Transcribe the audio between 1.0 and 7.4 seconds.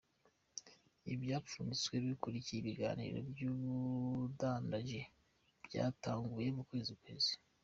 Ivyapfunditswe bikurikiye ibiganiro vy'ubudandaji vyatanguye mu kwezi guheze.